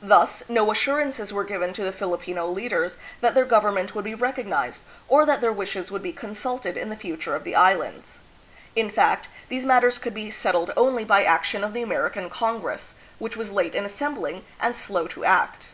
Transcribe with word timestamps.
Thus, 0.00 0.42
no 0.48 0.72
assurances 0.72 1.30
were 1.30 1.44
given 1.44 1.74
to 1.74 1.84
the 1.84 1.92
Filipino 1.92 2.46
leaders 2.46 2.96
that 3.20 3.34
their 3.34 3.44
government 3.44 3.94
would 3.94 4.06
be 4.06 4.14
recognized, 4.14 4.80
or 5.08 5.26
that 5.26 5.42
their 5.42 5.52
wishes 5.52 5.90
would 5.90 6.02
be 6.02 6.10
consulted 6.10 6.78
in 6.78 6.88
the 6.88 6.96
future 6.96 7.34
of 7.36 7.44
the 7.44 7.54
Islands. 7.54 8.20
In 8.74 8.88
fact, 8.88 9.28
these 9.50 9.66
matters 9.66 9.98
could 9.98 10.14
be 10.14 10.30
settled 10.30 10.70
only 10.74 11.04
296 11.04 11.08
THE 11.12 11.28
PHILIPPINES. 11.28 11.28
by 11.28 11.34
action 11.38 11.64
of 11.64 11.74
the 11.74 11.82
American 11.82 12.30
Congress, 12.30 12.94
which 13.18 13.36
was 13.36 13.52
late 13.52 13.74
in 13.74 13.84
assembling 13.84 14.42
and 14.58 14.74
slow 14.74 15.06
to 15.08 15.26
act. 15.26 15.68